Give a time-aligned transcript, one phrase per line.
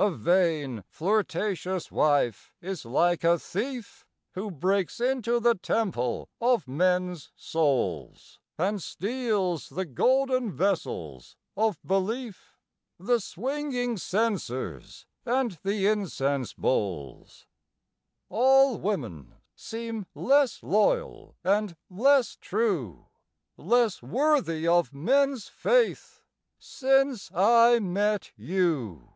[0.00, 7.32] A vain, flirtatious wife is like a thief Who breaks into the temple of men's
[7.34, 12.60] souls, And steals the golden vessels of belief,
[13.00, 17.48] The swinging censers, and the incense bowls.
[18.28, 23.06] All women seem less loyal and less true,
[23.56, 26.22] Less worthy of men's faith
[26.56, 29.14] since I met you.